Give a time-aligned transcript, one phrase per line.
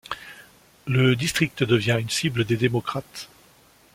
[0.87, 3.29] Le district devient une cible des démocrates.